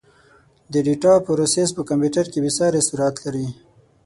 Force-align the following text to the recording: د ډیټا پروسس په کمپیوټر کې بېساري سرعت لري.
د 0.71 0.73
ډیټا 0.85 1.13
پروسس 1.25 1.69
په 1.77 1.81
کمپیوټر 1.89 2.25
کې 2.31 2.39
بېساري 2.43 2.81
سرعت 2.89 3.15
لري. 3.25 3.47